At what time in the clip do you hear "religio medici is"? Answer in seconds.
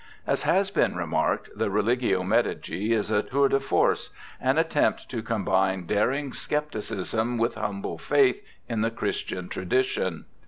1.69-3.11